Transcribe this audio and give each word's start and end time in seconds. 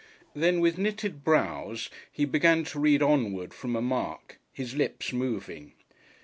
Then 0.33 0.61
with 0.61 0.79
knitted 0.79 1.23
brows 1.23 1.91
he 2.11 2.25
began 2.25 2.63
to 2.63 2.79
read 2.79 3.03
onward 3.03 3.53
from 3.53 3.75
a 3.75 3.83
mark, 3.83 4.39
his 4.51 4.73
lips 4.73 5.13
moving. 5.13 5.73